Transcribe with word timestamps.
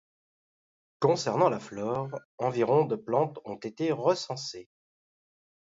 Concernant 0.99 1.47
la 1.47 1.59
flore, 1.59 2.09
environ 2.39 2.85
de 2.85 2.95
plantes 2.95 3.37
ont 3.45 3.57
été 3.59 3.91
recensées. 3.91 4.67